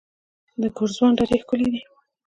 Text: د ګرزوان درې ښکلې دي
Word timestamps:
د 0.61 0.63
ګرزوان 0.77 1.11
درې 1.19 1.35
ښکلې 1.43 1.67
دي 1.73 1.81